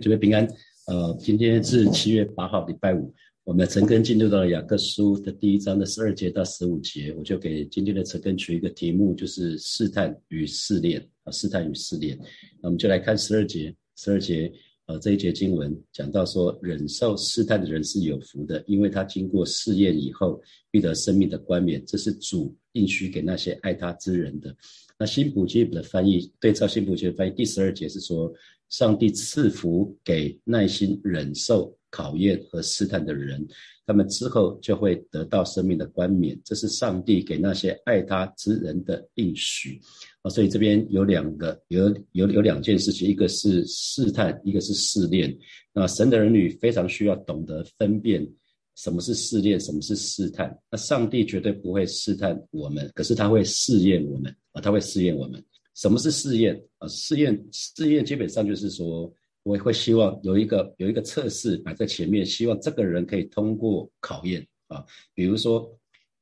[0.00, 0.44] 这位平安，
[0.88, 3.14] 呃，今天是七月八号，礼拜五。
[3.44, 12.18] 我们陈根进入到了雅各书的第一章的十二节到十五节，我就给今天的陈根取一个题目，就是试探与试炼啊，试探与试炼。
[12.60, 14.52] 那我们就来看十二节，十二节，
[14.86, 20.42] 呃，这一节经文讲到说，忍受试探的人是有福的，因为他经过试验以后，
[20.72, 21.80] 必得生命的冠冕。
[21.86, 24.54] 这是主应许给那些爱他之人的。
[24.98, 28.32] 那新普基的翻译对照新普基的翻译，第十二节是说。
[28.76, 33.46] 上帝赐福给耐心忍受考验和试探的人，
[33.86, 36.36] 他们之后就会得到生命的冠冕。
[36.44, 39.80] 这是上帝给那些爱他之人的应许
[40.22, 40.28] 啊！
[40.28, 45.32] 所以这边有两个，有有有两件事情，一个是试探，一个是试炼。
[45.72, 48.28] 那神的儿女非常需要懂得分辨
[48.74, 50.52] 什么是试炼，什么是试探。
[50.68, 54.60] 那上帝绝对不会试探我们，可是他会试验我们啊！
[54.60, 55.40] 他会试验我们。
[55.74, 56.86] 什么是试验啊？
[56.88, 64.84] 试验试验基本上就是说，我会希望有一个有一个测试摆在前面，希望这个人可以通过考验啊。
[65.14, 65.76] 比如说，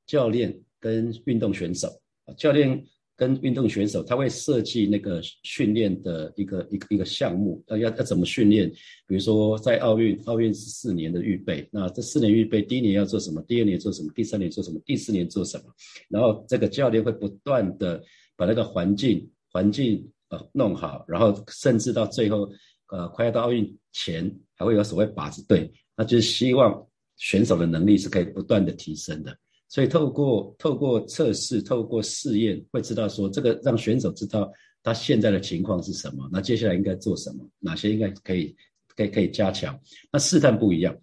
[0.07, 1.89] 教练跟运动选手
[2.25, 2.83] 啊，教练
[3.15, 8.71] 跟运动选手他会设计那个训练的一个一个一个项目，要要怎么训练？
[9.07, 13.43] 比如说在奥运，奥运是四年的预备，那这四年预备，第一年要做什么？
[13.43, 14.11] 第二年做什么？
[14.15, 14.81] 第三年做什么？
[14.87, 15.65] 第四年做什么？
[16.09, 18.03] 然后这个教练会不断的
[18.35, 19.31] 把那个环境。
[19.53, 22.51] 环境呃弄好，然后甚至到最后，
[22.91, 26.85] 呃快要到奥运前，还会有所谓靶子队，那就是希望
[27.17, 29.37] 选手的能力是可以不断的提升的。
[29.69, 34.51] 所以透过透过测试，透过试验，会知道说这个让选手知道
[34.83, 38.55] 他现在的情况是什么，那接下来应该做什么，哪些应该可以
[38.97, 39.79] 可以可以加强。
[40.11, 40.95] 那试探不一样，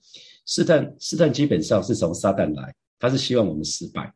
[0.46, 4.14] 试探试探基本上是从撒旦来，他是希望我们失败。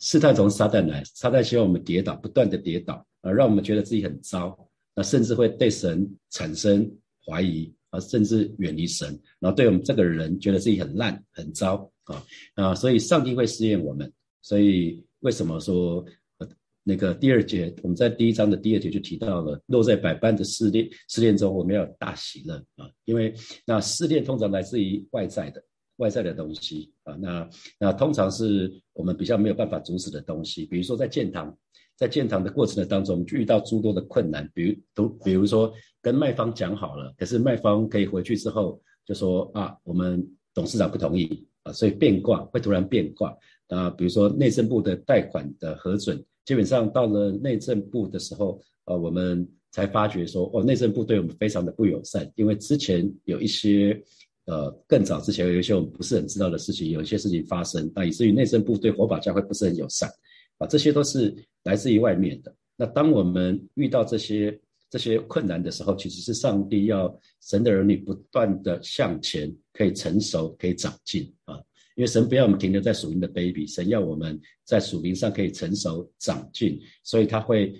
[0.00, 3.06] 试探从撒旦来，撒旦希望我们跌倒，不断的跌倒。
[3.22, 4.56] 啊，让我们觉得自己很糟，
[4.94, 6.88] 那甚至会对神产生
[7.24, 12.22] 怀疑啊，甚至远离神，然后对我们这个人觉得自己很烂、很糟啊
[12.54, 14.12] 啊，所以上帝会试验我们。
[14.42, 16.04] 所以为什么说
[16.82, 23.32] 那个第二节，我们在第一章的第二节就提到了，落在百般的试炼试炼中，我们要大喜乐啊，因为
[23.64, 25.62] 那试炼通常来自于外在的
[25.98, 31.56] 外在的东西啊，那那通常是我们比较没有办法阻止的东西，比如说在建堂。
[32.02, 43.32] 在建堂的过程的当中，遇到诸多的困难，比如都比如说跟卖方讲好了，可是卖方可以回去之后就说啊，我们董事长不同意啊，所以变卦会突然变卦
[43.68, 43.88] 啊。
[43.90, 54.02] 比如说内政部的贷款的核准，基本上到了内政部的时候，呃，我们才发觉说哦，内政部对我们非常的不友善，因为之前有一些
[54.46, 60.10] 呃更早之前有一些我们不是很知道的事情，有一些事情发生，那以至于内政部对火把教会不是很友善。
[60.62, 61.34] 啊，这些都是
[61.64, 62.54] 来自于外面的。
[62.76, 64.56] 那当我们遇到这些
[64.88, 71.56] 这些困难的时候，其实是上帝要神的儿女不断的向前，可以成熟，可以长进啊。
[71.94, 77.74] 因为神不要我们停留在属灵的 baby，神要我们在属灵上可以成熟长进，所以他会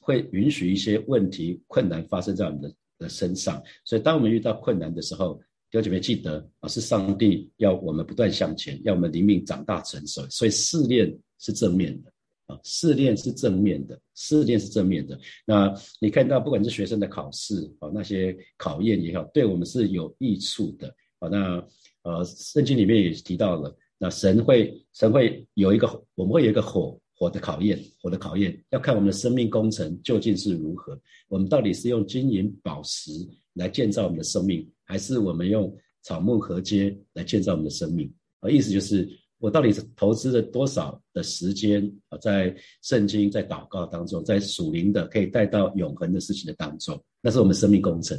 [0.00, 3.62] 会允许一些问题困难发生在我们的的身上。
[3.84, 5.40] 所以当我们遇到困难的时候，
[5.70, 10.24] 弟兄姐妹记得啊，是上帝要我们不断向前，要我们灵命长大成熟。
[10.28, 12.12] 所以试炼是正面的。
[12.54, 15.18] 啊，试炼是正面的，试炼是正面的。
[15.44, 20.88] 那你看到，不管是学生的考试啊，那些考验也好，对我们是有益处的。
[21.18, 21.66] 啊，那
[22.02, 31.00] 呃，圣经里面也提到了，那神会神会有一个，我们会有一个火火的考验，火的考验要看我们的生命工程究竟是如何。
[31.28, 33.10] 我们到底是用金银宝石
[33.54, 38.12] 来建造我们的生命，还是我们用草木禾秸来建造我们的生命？
[38.40, 39.08] 啊，意思就是。
[39.44, 42.16] 我到底是投资了多少的时间啊？
[42.16, 48.18] 在圣经、在祷告当中，在属灵的可以带到永恒的事情的当中，那是我们生命工程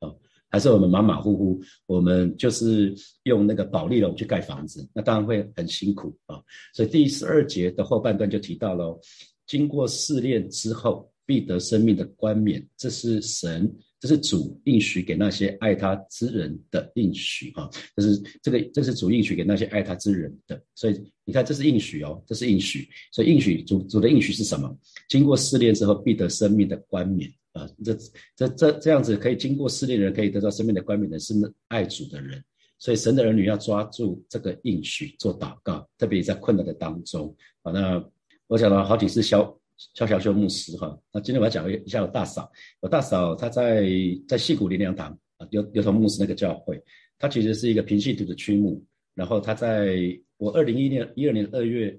[0.00, 0.12] 啊，
[0.50, 1.62] 还是我们马马虎虎？
[1.86, 6.42] 我们就是用那个保利龙去盖房子，那当然会很辛苦啊。
[6.74, 9.00] 所以第十二节的后半段就提到了，
[9.46, 13.74] 经过试炼之后，必得生命的冠冕，这是神。
[13.98, 17.68] 这是主应许给那些爱他之人的应许啊！
[17.96, 20.62] 这是这个，这是主应许给那些爱他之人的。
[20.74, 22.86] 所以你看，这是应许哦，这是应许。
[23.10, 24.70] 所以应许主主的应许是什么？
[25.08, 27.66] 经过试炼之后，必得生命的冠冕啊！
[27.82, 27.96] 这
[28.36, 31.32] 这这这样子可以经过试炼的人，可以得到生命的冠冕的是
[31.68, 32.44] 爱主的人。
[32.78, 37.72] 所以神的儿女要抓住这个应许做祷告，特别在困难的当中啊。
[37.72, 38.04] 那
[38.46, 39.58] 我讲了好几次消。
[39.94, 42.50] 肖小修牧师哈，那今天我要讲一下我大嫂。
[42.80, 43.86] 我大嫂她在
[44.26, 46.82] 在戏谷林良堂啊，刘刘同牧师那个教会，
[47.18, 48.82] 她其实是一个平信徒的区牧。
[49.14, 49.98] 然后她在
[50.38, 51.98] 我二零一年一二年二月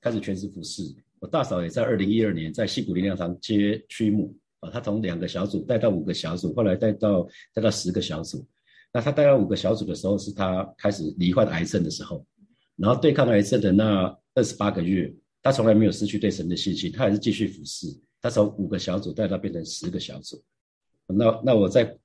[0.00, 0.82] 开始全职服侍，
[1.20, 8.46] 我大嫂也在二零一二年在戏谷林良堂接区牧啊，他从两个小组带到五个小组，后来带到带到十个小组。
[8.92, 12.26] 那他带到五个小组的时候，是他开始罹患癌症的时候，
[12.76, 15.10] 然后对抗癌症的那二十八个月，
[15.42, 17.86] 他从来没有失去对神的信心，他还是继续服侍。
[18.20, 20.40] 他从五个小组带到变成十个小组。
[21.06, 21.98] 那那我在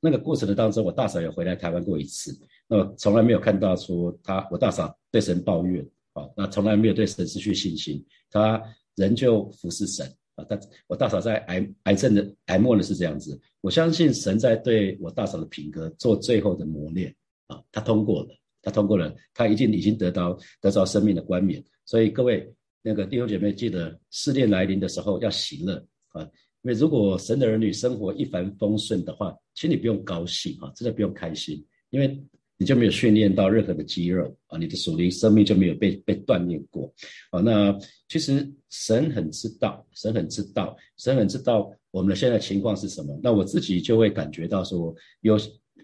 [0.00, 2.38] 那个过程的当中，我大嫂也回来台湾过一次，
[2.68, 8.62] 那我从来没有看到说他我大嫂对神抱怨啊，那从来没有对神失去信心，他
[8.94, 10.06] 仍旧服侍神。
[10.36, 10.58] 啊，他
[10.88, 17.14] 我大嫂在癌癌症的癌末呢是这样子，我相信神在对我大嫂的品格做最后的磨练
[17.46, 18.28] 啊，他通过了，
[18.60, 22.52] 他通过了，他已经已经得到得到生命的冠冕，所以各位
[22.84, 25.74] 那个弟兄姐妹记得试炼来临的时候要喜乐
[26.10, 26.22] 啊，
[26.62, 32.22] 因为如果神的儿女生活一帆风顺的话，请你不用高兴啊，真的不用开心，因为。
[32.56, 36.86] 你就没有训练到任何的肌肉啊，你的属灵生命就没有被被锻炼过
[37.32, 37.40] 啊。
[37.40, 37.76] 那
[38.08, 43.18] 其实神很知道，神很知道，神很知道我们的现在情况是什么。
[43.20, 45.36] 那我自己就会感觉到说，有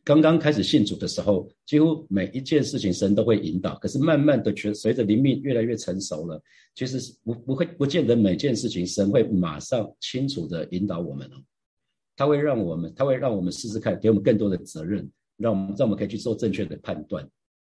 [0.05, 3.77] 刚刚开始信主的时候，几乎每一件事情神都会引导。
[3.79, 6.43] 可是慢慢的，随随着灵命越来越成熟了，
[6.75, 11.37] 其实是不不会不见得每件事情神会马上清楚的引导我们哦。
[12.17, 15.09] 他会让我们，他会让我们试试看，给我们更多的责任。
[15.37, 17.27] 让我们让我们可以去做正确的判断，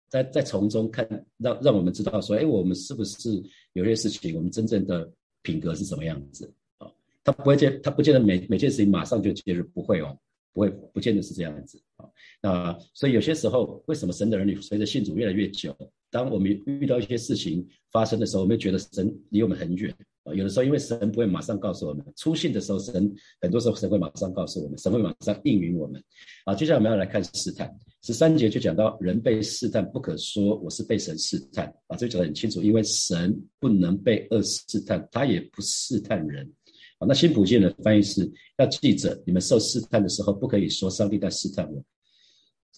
[0.08, 3.30] 在在从中看，让让我们知道说，哎，我们是不是
[3.74, 5.08] 有些事情，我们真正的
[5.44, 6.90] 品格是什么样子啊？
[7.24, 10.18] 他不会见，他不见得每每件事情马上就介入，不会哦，
[10.52, 12.10] 不会，不见得是这样子啊。
[12.42, 15.76] 那所以有些时候，为什么神的儿女随着信主越来越久，
[16.10, 19.94] 当我们遇到一些事情发生的时候，我们觉得神离我们很远
[20.24, 20.34] 啊。
[20.34, 26.04] 有的时候，因为神不会马上告诉我们，出信的时候，神很多时候神会马上告诉我们，神会马上应允我们。
[26.46, 31.72] 啊，接下来我们要来看试探，十三节就讲到人被试探，不可说我是被神试探。
[31.88, 36.52] 啊，这讲得很清楚，因为神不能被恶试探，他也不试探人。
[37.00, 41.84] 啊，那新普信的翻译是要记着，你们受试探的时候，不可以说上帝在试探我，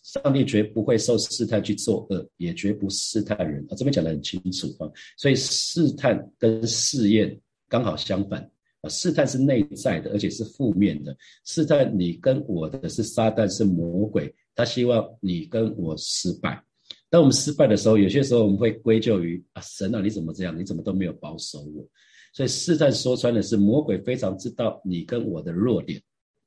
[0.04, 3.66] 上帝绝不会受试探去作恶，也绝不试探人。
[3.70, 7.38] 啊，这边讲得很清楚啊，所以试探跟试验。
[7.68, 8.42] 刚好相反
[8.82, 11.16] 啊，试探是内在的，而且是负面的。
[11.46, 16.62] 试探你跟我的是撒旦，是魔鬼，他希望你跟我失败。
[17.10, 20.60] 当我们失败的时候，有些时候我们会归咎于啊神啊，你怎么这样？
[20.60, 21.88] 你怎么都没有保守我？
[22.34, 26.02] 所以试探说穿的是魔鬼非常知道你跟我的弱点，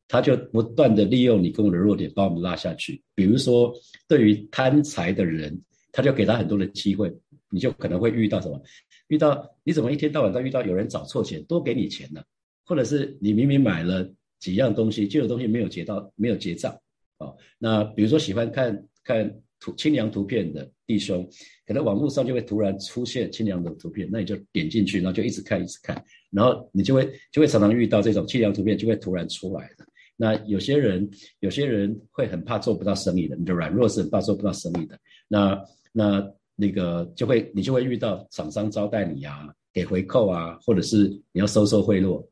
[0.09, 3.03] 他就不断的利用你跟我的弱点把我们拉下去。
[3.15, 3.75] 比如说，
[4.09, 5.61] 对于贪财的人，
[5.93, 7.15] 他就给他很多的机会，
[7.51, 8.61] 你就可能会遇到什么？
[9.09, 12.23] 遇到你怎么一天到晚都遇到有人找错钱，多给你钱呢？
[12.65, 14.11] 或者是你明明买了
[14.41, 16.73] 几样东西，就有东西没有结到，没有结账
[17.19, 17.31] 啊？
[17.59, 21.27] 那比如说喜欢看看图清凉图片的弟兄，
[21.67, 29.87] 可能网络上就会突然出现清凉的图片，那你就点进去，然后就一直看一直看，然后你就会就会常常遇到这种清凉图片就会突然出来的。
[30.17, 31.09] 那有些人
[31.41, 34.99] 有些人会很怕做不到生意的，你的软弱是很怕做不到生意的。
[35.27, 35.59] 那
[35.93, 36.31] 那。
[36.57, 42.25] 那个就会你就会遇到厂商招待你啊，给回扣啊，或者是你要收受贿赂。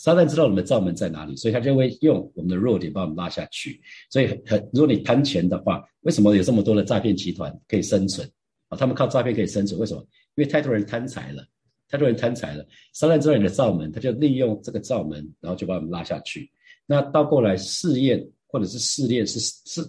[0.00, 3.78] 撒旦知道我们的罩门在哪里，所以他就会用我们的弱点把我们拉下去。
[4.08, 8.26] 所以很如果你贪钱的话，为什么有这么多的诈骗集团可以生存
[8.68, 8.78] 啊？
[8.78, 10.00] 他们靠诈骗可以生存，为什么？
[10.36, 11.44] 因为太多人贪财了，
[11.86, 12.66] 太多人贪财了。
[12.94, 16.50] 撒旦知道你的罩门，他就利用这个罩门，然后就把我们拉下去。
[16.86, 19.82] 那倒过来试验或者是试炼是是。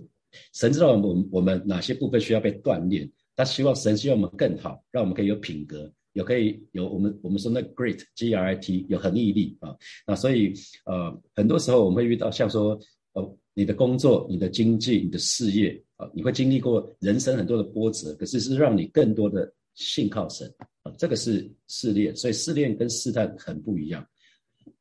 [0.53, 9.75] 神知道我们我们哪些部分需要被锻炼，他希望神希望我们更好，让我们可以有品格，有可以有我们我们说那 great G R I T 有恒毅力啊。
[10.05, 10.53] 那所以
[10.85, 12.79] 呃很多时候我们会遇到像说
[13.13, 20.51] 呃你的工作、你的经济、你的事业啊，你会经历过人生很多的波折，可是是让你更多的信靠神
[20.83, 24.05] 啊，这个是试炼，所以试炼跟试探很不一样。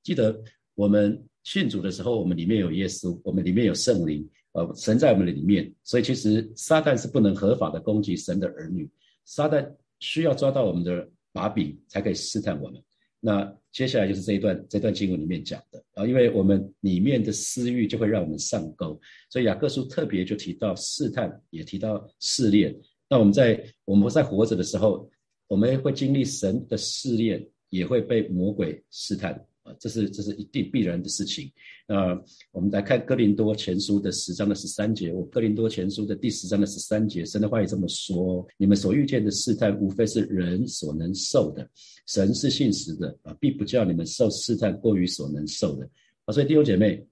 [0.02, 0.40] 记得
[0.74, 4.28] 我们信主的时候，我们里面有耶稣，我们里面有圣灵。
[4.52, 8.90] 呃，神在我们的里面，所以其实撒旦是不能合法的攻击神的儿女。
[9.24, 9.64] 撒旦
[10.00, 12.82] 需要抓到我们的把柄，才可以试探我们。
[13.22, 22.74] 那接下来就是这一段这段经文里面讲的啊，因为我们里面的私欲就会让我们上钩，所以雅各书特别就提到试探，也提到试炼。
[23.08, 25.10] 那我们在我们在活着的时候，
[25.48, 29.38] 我们会经历神的试炼，也会被魔鬼试探。
[29.78, 31.50] 这是这是一定必然的事情。
[31.86, 32.20] 那
[32.52, 35.12] 我们来看哥林多前书的十章的十三节。
[35.12, 41.68] 我哥林多前书的第十章的十三节，神的话也这么说：你们所遇见的试探，无非是人所能受的。
[42.06, 45.88] 神是信实的啊，必不叫你们受试探过于所能受的
[46.24, 46.32] 啊。
[46.32, 47.06] 所以弟兄姐妹，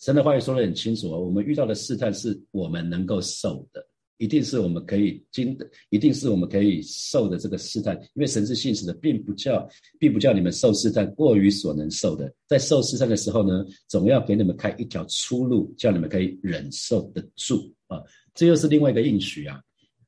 [0.00, 3.86] 神的话也说得很清楚啊，我们遇到的试探是我们能够受的
[4.20, 9.66] 一定是我们可以经的，一定是我们可以受的这个试探，因为神是信实的，并不叫，
[9.98, 12.30] 并不叫你们受试探过于所能受的。
[12.46, 17.98] 在受试探的时候呢，总要给你们开一条出路，叫你们可以忍受得住啊。
[18.34, 19.58] 这又是另外一个应许啊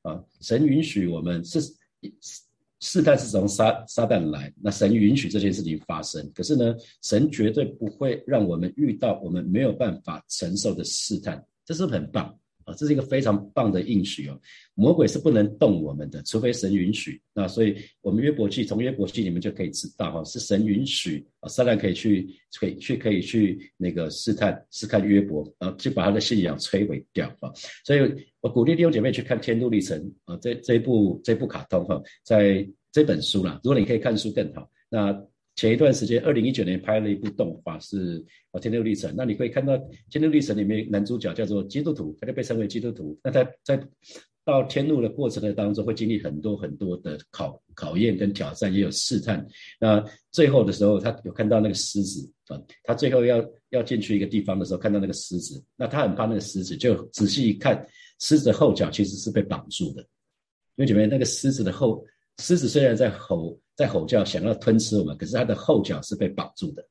[0.03, 0.23] 啊！
[0.41, 1.59] 神允许我们是
[2.79, 6.31] 试探是从撒撒旦来，那神允许这件事情发生。
[6.35, 12.37] 可是呢，神绝对不会让我们遇到我们没有办法承受的试探，这是很棒。
[12.65, 14.39] 啊，这是一个非常棒的应许哦。
[14.75, 17.21] 魔鬼是不能动我们的，除非神允许。
[17.33, 22.27] 那所以，我们约伯记从约伯记里面就可以知道哈，是神允许啊，撒旦可以去，
[22.59, 27.51] 可以去，可以去那个试探试探约伯，啊，去把他的信仰摧毁掉啊。
[27.85, 27.99] 所以
[28.41, 34.69] 我鼓励弟兄姐妹去看《天路历程》啊，这这一部这部卡通哈，在这本书啦，如果你可以看书更好。
[34.89, 35.11] 那
[35.55, 38.19] 前一段时间，二零一九年拍了一部动画，是
[38.59, 39.11] 《天路历程》。
[39.15, 39.77] 那你可以看到
[40.09, 43.17] 《天路历程》里面男主角叫做基督徒，他就被称为基督徒。
[43.23, 43.79] 那他在
[44.43, 49.45] 到天路的过程的当中，会经历很多很多的考考验跟挑战，也有试探。
[49.79, 57.87] 那最后的时候，他有看到那个狮子啊，他最后要要进去一个地方的时候，看到那个狮子，那他很怕那个狮子，就仔细一看，
[58.19, 60.01] 狮子后脚其实是被绑住的。
[60.01, 62.03] 因为姐妹，那个狮子的后，
[62.39, 63.55] 狮子虽然在吼。
[63.75, 66.87] 在吼叫，想要吞吃我们，可是他的后脚是被绑住的，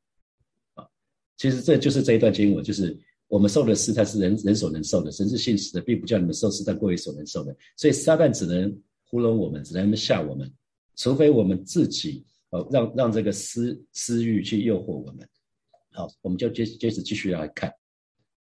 [0.74, 0.84] 啊，
[1.36, 2.98] 其实这就是这一段经文，就是
[3.28, 10.52] 我们受的试探是人人所能受的，神是信实的，并不叫你们受试探过于所能受的，所以撒旦只能糊弄我们，只能吓我们，
[10.96, 15.28] 除非我们自己，呃，让让这个私私欲去诱惑我们，
[15.92, 17.72] 好，我们就接接着继续来看。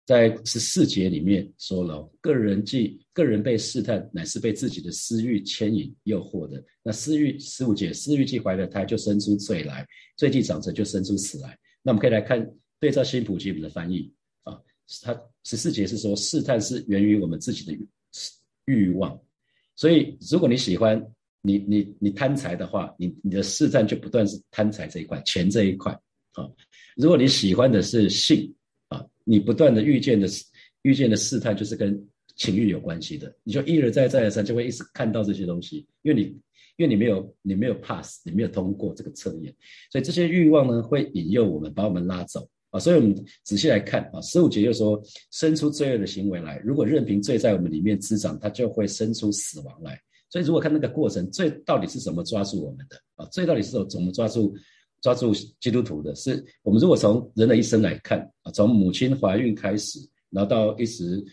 [0.03, 6.61] 在十四节里面说了，个人既个人被试探，乃是被自己的私欲牵引诱惑的。
[6.83, 9.85] 那私欲十五节，私欲既怀了胎，就生出罪来；
[10.17, 11.57] 罪既长成，就生出死来。
[11.83, 12.45] 那我们可以来看
[12.79, 14.11] 对照新普吉本的翻译
[14.43, 14.59] 啊，
[15.03, 17.77] 他十四节是说，试探是源于我们自己的
[18.65, 19.17] 欲望。
[19.75, 21.01] 所以，如果你喜欢
[21.41, 25.93] 你你你贪财的话，你你的试探就不断是贪财这一块，钱这一块
[26.33, 26.49] 啊。
[26.97, 28.53] 如果你喜欢的是性。
[29.23, 30.27] 你不断的遇见的
[30.81, 33.33] 遇见的试探，就是跟情欲有关系的。
[33.43, 36.27] 你就一而再再而三，就会一直看到这些东西，因为你
[36.77, 39.53] 因为你没有你没有 pass，你没有通过这个测验，
[39.91, 42.79] 所以这些欲望呢会引诱我们，把我们拉走啊。
[42.79, 45.01] 所以我们仔细来看啊，十五节又说
[45.31, 49.99] 生出罪恶的行为来，如果任凭罪在我们里面滋长，它就会生出死亡来。
[50.29, 53.25] 所以如果看那个过程，罪到底是怎么抓住我们的啊？
[53.25, 54.55] 罪到底是怎么抓住？
[55.01, 56.79] 抓住基督徒的是我们。
[56.79, 61.23] 如果从人的一生来看啊，从母亲怀孕开始，然后到一直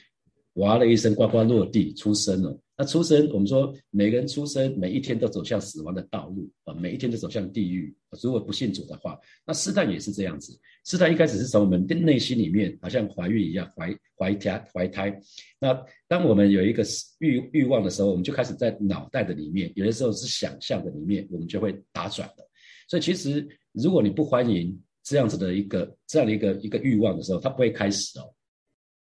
[0.54, 2.58] 娃的一生呱呱落地出生了。
[2.80, 7.92] 那出生，我们说每个人出生每一天都走向死亡的道路啊，每一天都走向地狱。
[8.22, 10.56] 如果不信主的话，那试探也是这样子。
[10.84, 15.20] 试探一开始是从我们的内心里面，好像怀孕一样，怀怀胎怀胎。
[15.58, 16.84] 那当我们有一个
[17.18, 22.48] 欲欲望的时候，我们就开始在脑袋的里面，有的时候是想象的里面，我们就会打转的。
[22.88, 28.35] 所以其实，如果你不欢迎这样子的一个这样的一个一个欲望的时候，它不会开始哦。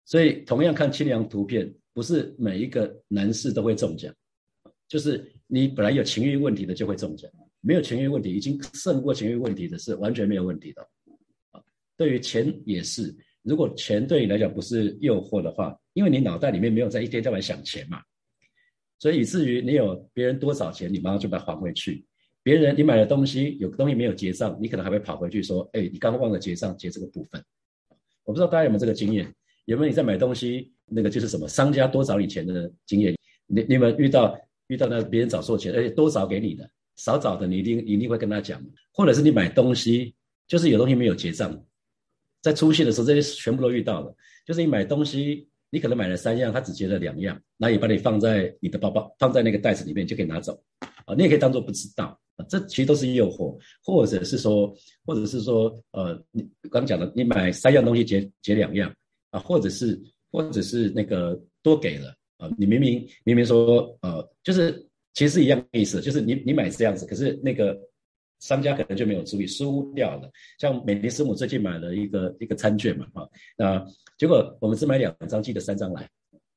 [0.06, 4.12] 所以同样看清凉图片，不是每一个男士都会中奖，
[4.88, 10.86] 就是你本来有情欲问题的就会中奖，没有情欲问题已经胜过情欲问题的是完全没有问题的。
[11.96, 18.02] 对于钱也是，如果钱对你来讲不是诱惑的话，因为你脑袋里面没有在一天到晚想钱嘛，
[18.98, 22.04] 所以以至于你有别人多少钱，你马上就把它还回去。
[22.44, 27.42] 别人你买的东西有东西没有结账，你可能还会跑回去说：“哎，你刚刚忘了结账，结这个部分。”
[28.22, 29.26] 我不知道大家有没有这个经验，
[29.64, 33.16] 有没有你在买东西那个就是什么商家多找你钱的经验？
[33.46, 40.14] 你你们遇到遇到那别人找错钱，而且多找给你的，少找的你一定一定会跟他讲，或者是你买东西
[40.46, 41.64] 就是有东西没有结账，
[42.42, 44.14] 在出现的时候这些全部都遇到了，
[44.46, 50.62] 就是你买东西你可能买了三样，他只结了两样，那也把你放在你的包包放在那个袋子里面就可以拿走，
[51.06, 52.20] 啊，你也可以当做不知道。
[52.36, 54.74] 啊，这其实都是诱惑，或者是说，
[55.04, 58.92] 或者是说，呃，你刚讲的，你买三样东西结结两样
[59.30, 60.00] 啊，或者是，
[60.32, 67.78] 或者是那个多给了啊，你明明明明说，呃，就是其实是一样意思，就是你你买这样子，可是那个
[68.40, 70.28] 商家可能就没有注意，输掉了。
[70.58, 73.86] 像美林师母最近买了一个一个餐券嘛，哈，那
[74.18, 76.10] 结果我们只买两张，记得三张来，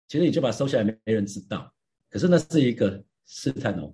[0.08, 1.72] 其实你就把它收下来，没没人知道，
[2.10, 3.94] 可是那是一个试探哦。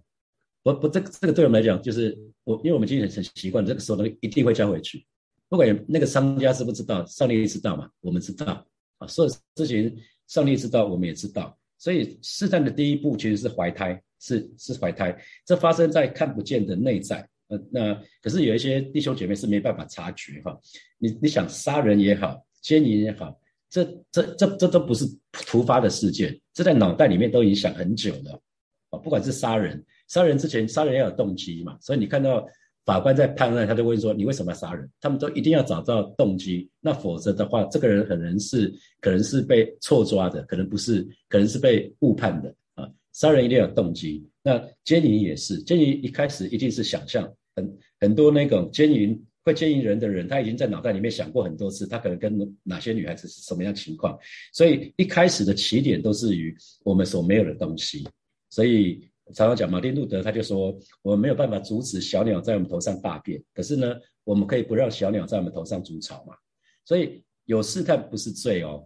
[0.63, 5.05] 不不，这个这个对我们来讲，就是我，因为我们今天很习惯，这个时候呢一定会交回去，
[5.49, 8.65] 不管那个商家知不知道，上帝知道嘛，我们知道。
[8.99, 9.93] 啊，所有事情
[10.27, 20.57] 上帝知道，我们也知道，所以试探的第一步其实是怀胎，是是怀胎，这发生在看不见的内在，呃，那可是有一些弟兄姐妹是没办法察觉哈，
[20.99, 23.37] 你你想杀人也好，奸淫也好，
[23.69, 28.39] 这这这这都不是突发的事件，这在脑袋里面都已经想很久了。
[28.91, 28.99] 啊。
[28.99, 32.47] 不管是杀人，杀人之前杀人要有动机嘛，所以你看到
[32.85, 34.87] 法官在判案，他就会说你为什么要杀人？
[35.01, 42.87] 他们都一定要找到动机，那否则的话，这个人可能是可能是被错抓的，可能不是，可能是被误判的啊。
[43.11, 49.19] 杀人一定要有动机，那奸淫也是，奸淫一开始一定是想象，很很多那种奸淫。
[49.45, 54.17] 会奸淫人的人，他已经在脑袋里面想过很多次，他可能跟哪些女孩子是什么样情况，
[54.53, 56.55] 所以一开始的起点都是于
[56.85, 58.07] 我们所没有的东西。
[58.49, 66.35] 所以常常讲，马丁路德他就说，我们没有办法阻止小鸟在我们头上大便，可是呢，我们可以不让小鸟在我们头上筑巢嘛。
[66.83, 68.85] 所以有试探不是罪哦。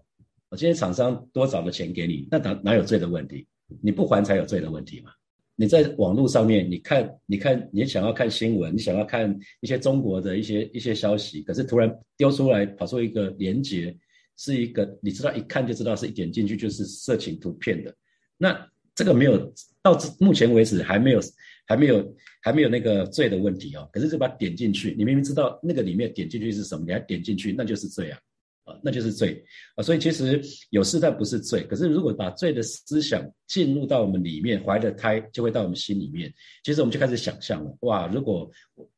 [0.49, 3.47] 我今天厂商多找的钱给你，那哪哪有罪的问题？
[3.81, 5.11] 你不还才有罪的问题嘛。
[5.55, 13.97] 你在网络上面，你看，你看，你想要看新闻，你想要看一些中国的一些一些消息，可是突然丢出来跑出一个连接，
[14.37, 17.93] 是一个你知道一看就知道是一点进去就是色情图片的，
[18.37, 21.21] 那这个没有到目前为止还没有
[21.67, 28.19] 还没有还没有那个罪的问题哦，可是就把它点进去，你明明知道那个里面点进去是什么，你还点进去，那就是罪啊。
[28.63, 29.45] 啊，那就是罪。
[29.75, 38.49] 啊，所以其实有试探不是罪，可是如果把罪的思想进入到我们里面，怀的胎就会到我们心里面，其实我们就开始想象了，哇，如果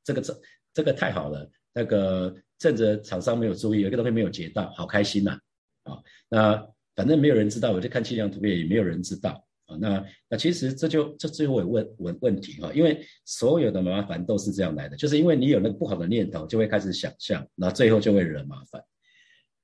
[0.03, 0.41] 这个这
[0.73, 5.37] 这个太好了，那个趁着厂商没有注意，有一个东西没有截到，好开心呐，
[5.83, 9.45] 啊，那反正没有人知道，我就看气象图片，也没有人知道。
[9.69, 18.81] 啊，那那其实这就这最后有问问问题哈，因为所有的麻烦都是这样来的，就是因为你有那个不好的念头，就会开始想象，那最后就会惹麻烦。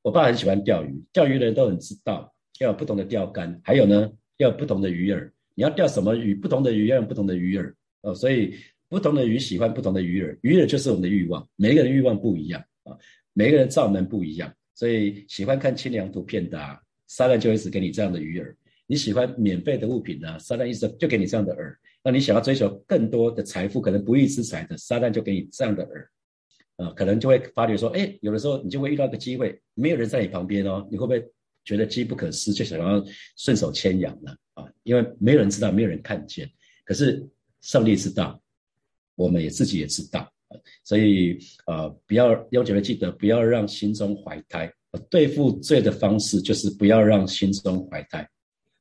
[0.04, 4.08] 我爸很喜欢钓鱼，钓鱼的人都很知道要有不同的钓竿，还有呢
[4.38, 5.32] 要有不同的鱼饵。
[5.56, 6.36] 你要钓什么鱼？
[6.36, 8.56] 不同的鱼要用不同的鱼饵哦，所以
[8.88, 10.38] 不同的鱼喜欢不同的鱼饵。
[10.42, 12.96] 鱼饵就是我们的欲望，每一个人欲望不一样啊，
[13.34, 18.54] 每个人造门不一样，所以喜欢看清凉图片的啊，撒旦就一直给你这样的鱼饵。
[18.88, 21.76] 你喜欢免费的物品呢，撒旦一直就给你这样的饵。
[22.04, 25.90] 那你想要追求更多的财富，可能不义之财的，撒旦就给你这样的饵。
[26.78, 31.26] 啊，可能就会发觉说，哎，有的时候你就会遇到个机会，没有人在你旁边哦，你会不会
[31.64, 33.04] 觉得机不可失，就想要
[33.38, 34.36] 顺手牵羊呢？
[34.56, 36.50] 啊，因为没有人知道，没有人看见，
[36.84, 37.26] 可是
[37.62, 38.40] 上帝知道，
[39.16, 40.30] 我们也自己也知道，
[40.84, 44.72] 所以呃，不要要求记得不要让心中怀胎。
[45.10, 48.26] 对付罪的方式就是不要让心中怀胎，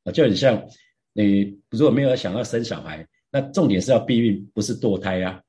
[0.04, 0.64] 啊，就很像
[1.12, 5.42] 你如果没有想要生小孩，那重点是要避孕，不是堕胎呀，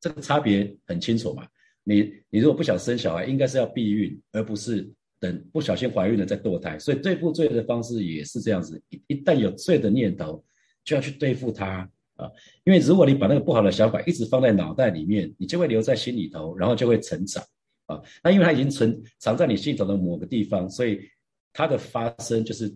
[0.00, 1.46] 这个差别很清楚嘛。
[1.84, 4.88] 你你如果不想生小孩，应该是要避孕，而不是
[5.18, 6.78] 等不小心怀孕了再堕胎。
[6.78, 10.44] 所以对付罪的方式也是这样子，一一旦有罪的念头，
[10.84, 12.30] 就要去对付它啊。
[12.64, 17.42] 因为如果你把那个不好的想法一直放在脑袋里面，你就会留在心里头，然后就会成长
[17.86, 18.00] 啊。
[18.22, 21.00] 那因为它已经存藏在你心头的某个地方，所以
[21.52, 22.72] 它的发生就是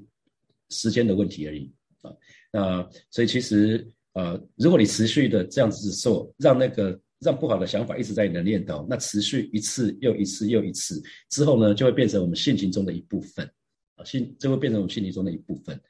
[0.71, 2.13] 时间的问题而已啊。
[2.53, 7.01] 那所以其实呃，如果你持续的这样子做，让那个。
[7.19, 13.51] 让不好的想法一直在你的念头，那持续一次又一次又一次之后呢，就会变成我们性情中的一部分
[13.95, 15.81] 啊，性就会变成我们性情中的一部分。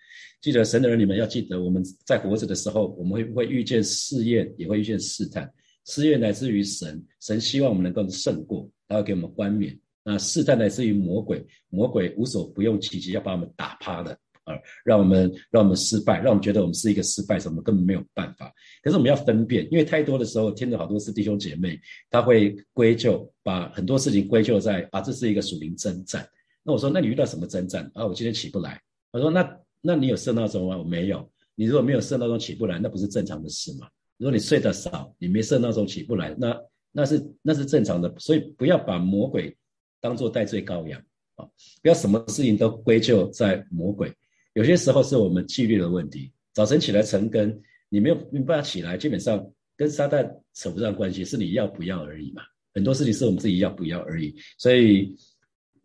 [0.41, 5.53] 记得神的人，你们要记得，我们在活着的时候，我们会不会遇见试验，也会遇见试探。
[5.85, 9.77] 试验来自于神，神希望我们能够胜过，他要给我们冠冕。
[10.05, 14.17] 那试探来自于魔鬼，魔鬼无所不用其极，要把我们打趴的。
[14.47, 18.53] 啊，让我们让我们失败，让我们觉得我们是一个失败者，我们根本没有办法。
[18.83, 21.79] 可是我们要分辨，因为太多的时候听着好多是弟兄姐妹，
[22.09, 26.27] 他会归咎，把很多事情归咎在啊，这是一个属灵征战。
[26.63, 28.07] 那我说，那你遇到什么征战啊？
[28.07, 28.81] 我今天起不来。
[29.13, 30.79] 我说，那那你有设闹钟吗？
[30.79, 31.29] 我没有。
[31.55, 33.89] 你如果没有设闹钟起不来，那不是正常的事吗？
[34.17, 36.57] 如果你睡得少，你没设闹钟起不来，那
[36.93, 38.13] 那是那是正常的。
[38.19, 39.57] 所以不要把魔鬼
[40.01, 41.01] 当做代罪羔羊
[41.35, 41.47] 啊！
[41.83, 44.13] 不要什么事情都归咎在魔鬼。
[44.57, 46.33] 有些时候是我们纪律的问题。
[46.55, 47.47] 早晨起来晨更，
[47.91, 52.41] 你没有没办法起来，基本上跟撒旦扯不上关系，是你要不要而已嘛。
[52.73, 54.35] 很多事情是我们自己要不要而已。
[54.57, 55.09] 所以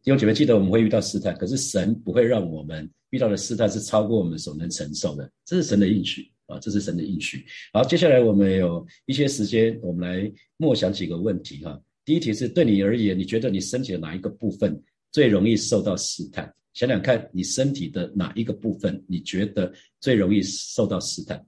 [0.02, 5.30] 弟兄姐妹记得，我们会遇到试探，可是神不会让我们遇到的试探是超过我们所能承受的。
[5.44, 7.46] 这是神的应许啊，这是神的应许。
[7.74, 11.78] 好，接下来我们有一些时间，我们来默想几个问题哈。
[12.06, 14.82] 第一题是对你而言，你觉得你身体的哪一个部分
[15.12, 16.50] 最容易受到试探？
[16.74, 21.46] 想想看你身体的哪一个部分，你觉得最容易受到试探？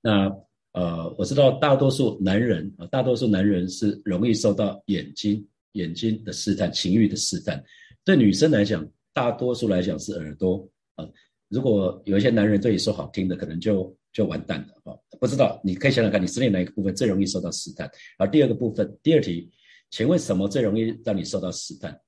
[0.00, 0.30] 那
[0.72, 7.62] 呃，我知道大多数男人啊，大多数男人是容易受到眼睛、眼睛的试探、情欲的试探。
[8.04, 11.04] 对女生来讲，大多数来讲是耳朵啊。
[11.48, 14.96] 如果有一些男人对你说好听的，可能就就完蛋了啊。
[15.18, 17.90] 不知道，你可以想想看你身体哪一个部分最容易受到试探。
[18.16, 19.50] 而第二个部分，第二题，
[19.90, 22.00] 请问什么最容易让你受到试探？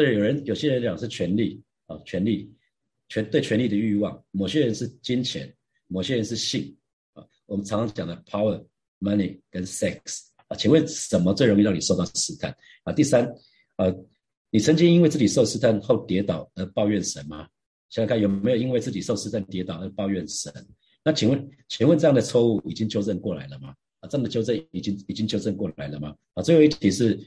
[0.00, 2.50] 对有人有些人讲是权力啊，权力，
[3.10, 5.54] 权对权力的欲望；某些人是金钱，
[5.88, 6.74] 某些人是性
[7.12, 7.22] 啊。
[7.44, 8.64] 我们常常讲的 power、
[8.98, 9.98] money 跟 sex
[10.46, 12.50] 啊，请问什么最容易让你受到试探
[12.84, 12.92] 啊？
[12.94, 13.30] 第三，
[13.76, 13.94] 呃，
[14.50, 17.46] 你曾经因为自己受试探后跌倒而抱怨神吗？
[17.90, 20.50] 想想看有没有因为自己受试探跌倒而抱怨神？
[21.04, 23.74] 那请问，请问这样的错误已经纠正过来了吗？
[24.00, 26.16] 啊，这样的纠正已经已经纠正过来了吗？
[26.32, 27.18] 啊，最后一题是，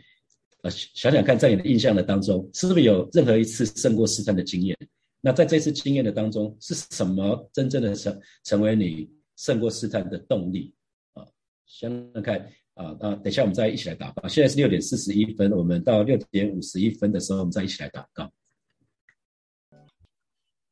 [0.63, 4.78] 呃，想想看，在你的印象的当中，是不是有任何一次胜过试探的经验？
[5.19, 10.73] 那在这次经验的当中，是什么真正的成成为你胜过试探的动力？
[11.13, 11.28] 啊，
[11.65, 12.39] 想想看，
[12.76, 14.26] 啊，那等下我们再一起来祷告。
[14.30, 18.32] 现在是六点四十一分，我们到六点五十一分的时候，我们再一起来祷告。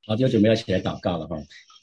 [0.05, 1.37] 好，就准备要起来祷告了哈。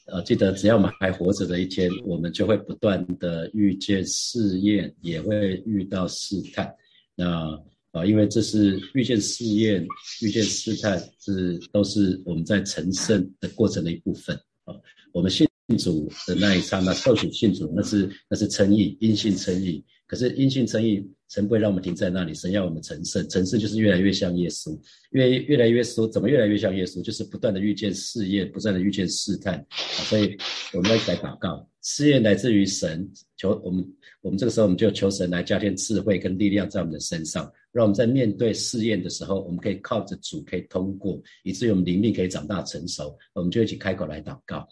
[0.07, 6.75] 呃，记得只要我们还活着的一天，我们就会不断的遇见试验，也会遇到试探。
[7.13, 7.55] 那
[7.99, 9.85] 啊，因为这是遇见试验、
[10.21, 14.73] 遇见试探，是都是我们在成圣的过程的一部分啊。
[15.11, 19.83] 我们信主的那一刹那，受洗信主，那是那是称义，因信称义。
[20.07, 24.79] 可是因信称义，神不会让我们停在那里，神要我们成圣，成圣就是越来越像耶稣，
[25.11, 29.63] 越越来越说怎么越来越像耶稣，就是不断的遇见试验，不断的遇见试探，
[30.09, 30.35] 所以
[30.73, 33.07] 我们要一起来祷告，试验来自于神，
[33.37, 33.85] 求我们，
[34.21, 44.67] 我们这个时候我们就求神来加添智慧跟力量在我们的身上，让我们在面对试验的时候，我们可以靠着主可以通过，以至于我们灵力可以长大成熟，我们就一起开口来祷告。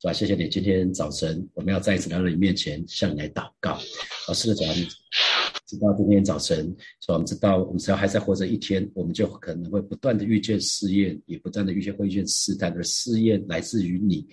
[0.00, 0.12] 是吧？
[0.12, 3.78] 谢谢你，今天早晨我们要再一次来到你面前，向你来祷告。
[4.28, 4.84] 老师的主，你
[5.66, 6.76] 知道今天早晨，
[7.08, 12.70] 我们知道，我们只要还在活着一天，我们就可能会不断的遇见试验，也不断的遇见会遇见试探。
[12.72, 14.26] 而试验来自于你，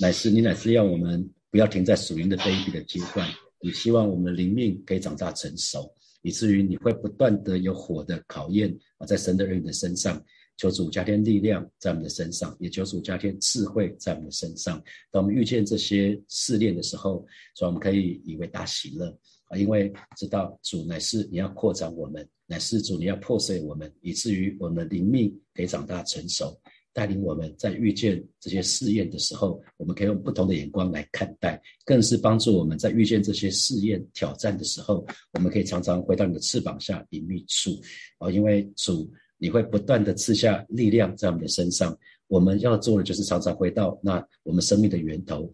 [0.00, 3.28] 乃是你乃是要我们不要停在属灵的卑鄙的阶段。
[3.60, 5.94] 你希望我们的灵命可以长大成熟，
[6.26, 10.20] 以至于你会不断的有火的考验啊，在神的人的身上。
[10.58, 14.82] 求主加添力量在我们的身上，也求主加添智慧在我们的身上。
[15.12, 19.06] 当我们遇见这些试炼的时候，所以我们可以以为大喜乐
[19.48, 26.58] 啊，因为知道主乃是你要扩展我们，乃是主你要破碎我们，以至于我们的灵命可以长大成熟，
[26.96, 37.78] 带领我们在遇见这些试验的时候，我们可以用不同的眼光来看待，更是帮助我们在遇见这些试验挑战的时候，我们可以常常回到你的翅膀下隐秘处
[38.16, 39.12] 啊，因为主。
[39.38, 41.94] 你会不断的赐下力量在我们的身上。
[42.26, 45.52] 我们要做的就是常常回到那我们生命的源头。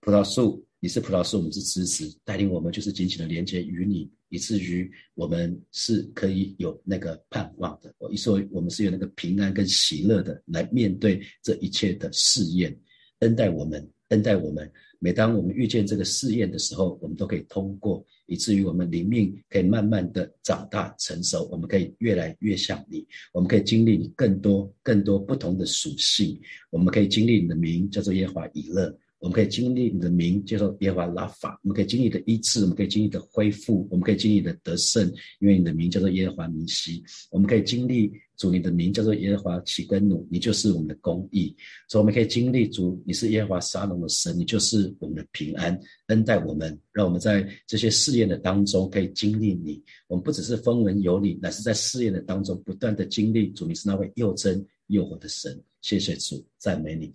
[0.00, 7.94] 葡萄树，你是葡萄树，我们是枝子，带领我们就是紧紧的连接与你，以至于我们是可以有那个盼望的。
[7.98, 12.74] 我一说，我们是有那个平安跟喜乐的来面对这一切的试验，
[13.18, 14.70] 恩待我们，恩待我们。
[15.02, 18.04] 每当我们遇见这个试验的时候，我们都可以通过。
[18.26, 26.40] 以至于我们灵命可以慢慢的长大成熟，我们可以越来越像你，我们可以经历你更多更多不同的属性，
[26.70, 28.96] 我们可以经历你的名叫做耶华以勒。
[29.20, 35.06] 我们可以经历你的名，接受耶和华拉法；我们可以经历的医治，我们可以经历的恢复，我们可以经历的得胜，
[35.40, 37.04] 因为你的名叫做耶和华尼西。
[37.30, 41.54] 我们可以经历主你的名叫做耶和华起根努，你就是我们的公义。
[41.86, 49.82] 所以我们可以经历主，你是耶和华沙龙的神，你就是我们的平安，恩待我们，让我们在这些试验的当中可以经历你。
[50.08, 55.62] 我们不只是风闻有你，乃是在试验的当中不断的经历主，你是那位又真又活的神。
[55.82, 57.12] 谢谢主，赞美你。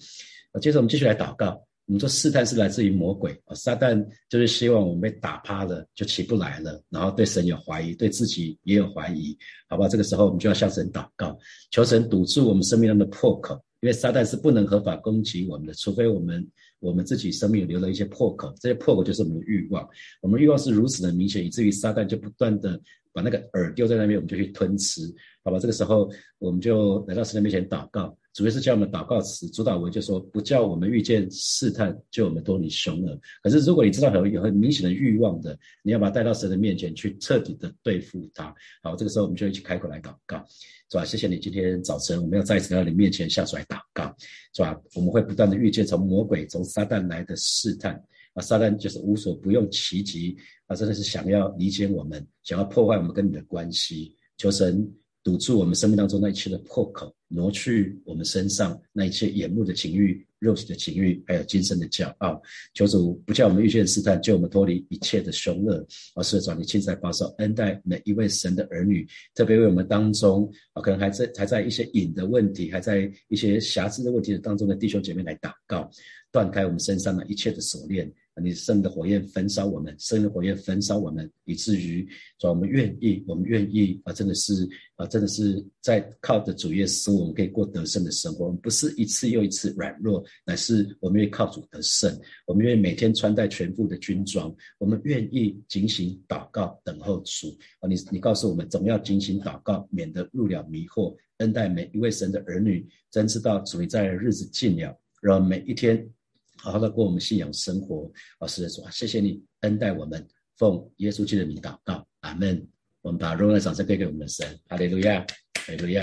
[0.54, 1.66] 那接着我们继续来祷告。
[1.88, 9.38] 我们说试探是来自于魔鬼啊，撒旦就是希望我们被打趴了就起不来了，然后对神有怀疑，对自己也有怀疑，
[9.70, 9.88] 好吧？
[9.88, 11.38] 这个时候我们就要向神祷告，
[11.70, 16.44] 求神堵住我们生命中的破口，因为撒旦是不能合法攻击我们的，除非我们
[16.80, 19.88] 我们自己生命留了一些破口，这些破口就是我们的欲望，
[20.22, 22.82] 我们欲望是如此的明显，以至于撒旦就不断的
[23.14, 25.02] 把那个饵丢在那边，我们就去吞吃，
[25.44, 25.60] 好吧？
[25.60, 28.18] 这个时候我们就来到神的面前祷告。
[28.36, 33.18] 主要是叫我们祷告词，主导文就说不叫我们遇见试探，就我们多你凶恶。
[33.42, 38.54] 可是如果你知道有有很明显的欲望的，你要把它带到神的面前去，彻底的对付它。
[38.84, 40.46] 好，这个时候我们就一起开口来祷告，
[40.92, 41.06] 是吧？
[41.06, 44.14] 谢谢你今天早晨我们要再一次到你面前下出来祷告，
[44.54, 44.78] 是吧？
[44.96, 47.96] 我们会不断的遇见从魔鬼、从撒旦来的试探
[48.34, 50.36] 啊，撒旦就是无所不用其极
[50.68, 54.94] 啊，真的是想要理解我们，想要破坏我们跟你的关系，求神。
[55.26, 62.40] 堵住我们生命当中那一切的破口，挪去我们身上那一切眼目的情欲、肉体的情欲，还有今生的骄傲。
[62.76, 65.84] 求主不叫我们遇见试探，救我们脱离一切的凶恶。
[66.14, 75.90] 而是转你亲自来保守恩待每一位神的儿女，特别为我们当中啊，可能还在还在一些瘾的问题，还在一些瑕疵的问题当中的弟兄姐妹来祷告，
[76.32, 78.14] 断开我们身上的一切的锁链。
[78.42, 82.06] 你圣的火焰焚烧我们，圣的火焰焚烧我们，以至于
[82.40, 88.48] 说我们愿意，我们愿意啊，真的是啊，真的是在靠着主耶稣，我们可以过得胜的生活。
[88.48, 92.14] 我们不是一次又一次软弱，乃是我们愿意靠主得胜。
[92.46, 97.48] 我们愿意每天穿戴全副的军装，我们愿意警醒祷告，等候主
[97.80, 97.88] 啊。
[97.88, 101.16] 你你告诉我们，总要警醒祷告，免得入了迷惑。
[101.38, 106.10] 恩待每一位神的儿女，真知道主在的日子近了，让每一天。
[106.58, 110.26] 好好的过我们信仰生活，老师说：“谢谢你恩待我们，
[110.58, 112.68] 奉耶稣基督的名祷告，阿门。”
[113.02, 116.02] 我们把荣耀掌声给给我们的神，哈利路亚，哈利路亚。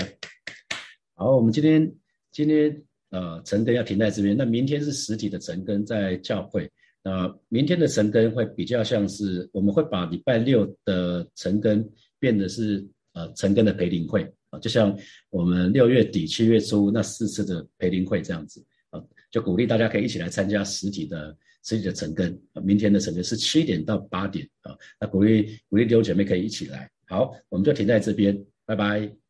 [1.15, 1.93] 好，我们今天
[2.31, 6.71] 今天呃晨更要停在这边，那明天是实体的晨更在教会，
[7.03, 11.85] 那明天的晨更会比较像是我们会把礼拜六的晨更
[12.19, 14.23] 变得是呃晨更的培灵会。
[14.49, 14.97] 啊，就像
[15.29, 18.65] 我们六月底七月初那四次的培灵会这样子。
[19.33, 26.87] 就鼓励大家可以一起来参加实体的实体的晨更，明天的晨更是七点到八点啊，那鼓励鼓励弟兄姐妹可以一起来。
[27.07, 29.22] 好，我们就停在这边，拜拜。